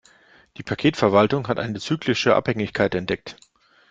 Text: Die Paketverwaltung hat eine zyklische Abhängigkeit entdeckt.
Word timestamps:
Die 0.57 0.63
Paketverwaltung 0.63 1.47
hat 1.47 1.59
eine 1.59 1.79
zyklische 1.79 2.33
Abhängigkeit 2.35 2.95
entdeckt. 2.95 3.35